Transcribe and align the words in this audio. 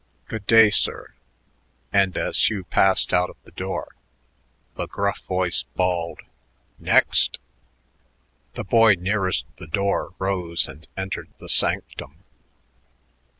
"Good 0.25 0.47
day, 0.47 0.71
sir," 0.71 1.13
and 1.93 2.17
as 2.17 2.49
Hugh 2.49 2.63
passed 2.63 3.13
out 3.13 3.29
of 3.29 3.37
the 3.43 3.51
door, 3.51 3.91
the 4.73 4.87
gruff 4.87 5.19
voice 5.27 5.61
bawled, 5.75 6.21
"Next!" 6.79 7.37
The 8.55 8.63
boy 8.63 8.95
nearest 8.95 9.45
the 9.57 9.67
door 9.67 10.15
rose 10.17 10.67
and 10.67 10.87
entered 10.97 11.29
the 11.37 11.49
sanctum. 11.49 12.23